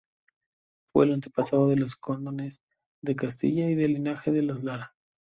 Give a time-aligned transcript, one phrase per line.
[0.91, 2.59] Fue el antepasado de los condes
[3.03, 4.95] de Castilla y del linaje de los Lara.